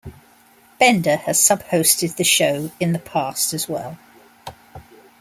[0.79, 3.99] Bender has sub-hosted the show in the past as well.